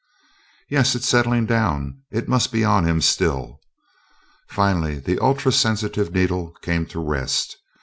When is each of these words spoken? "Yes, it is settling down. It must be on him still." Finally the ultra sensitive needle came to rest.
"Yes, 0.67 0.95
it 0.95 1.03
is 1.03 1.07
settling 1.07 1.45
down. 1.45 2.01
It 2.09 2.27
must 2.27 2.51
be 2.51 2.63
on 2.65 2.85
him 2.85 3.01
still." 3.01 3.59
Finally 4.47 4.97
the 4.97 5.19
ultra 5.19 5.51
sensitive 5.51 6.11
needle 6.11 6.55
came 6.63 6.87
to 6.87 6.99
rest. 6.99 7.55